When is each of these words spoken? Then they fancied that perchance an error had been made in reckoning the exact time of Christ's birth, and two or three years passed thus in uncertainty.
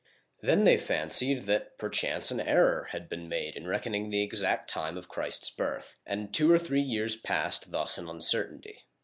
Then 0.41 0.63
they 0.63 0.77
fancied 0.79 1.43
that 1.43 1.77
perchance 1.77 2.31
an 2.31 2.39
error 2.39 2.87
had 2.89 3.07
been 3.07 3.29
made 3.29 3.55
in 3.55 3.67
reckoning 3.67 4.09
the 4.09 4.23
exact 4.23 4.67
time 4.67 4.97
of 4.97 5.07
Christ's 5.07 5.51
birth, 5.51 5.95
and 6.07 6.33
two 6.33 6.51
or 6.51 6.57
three 6.57 6.81
years 6.81 7.15
passed 7.15 7.69
thus 7.71 7.99
in 7.99 8.09
uncertainty. 8.09 8.87